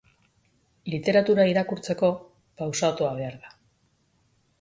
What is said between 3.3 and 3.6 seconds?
da.